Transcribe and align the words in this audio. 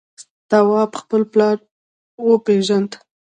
تواب 0.49 0.91
خپل 1.01 1.21
پلار 1.31 1.57
وپېژند. 2.27 2.91